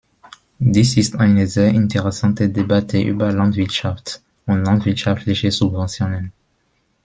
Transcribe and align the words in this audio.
Dies 0.57 0.97
ist 0.97 1.15
eine 1.17 1.45
sehr 1.45 1.67
interessante 1.69 2.49
Debatte 2.49 2.99
über 2.99 3.31
Landwirtschaft 3.31 4.23
und 4.47 4.63
landwirtschaftliche 4.65 5.51
Subventionen. 5.51 6.31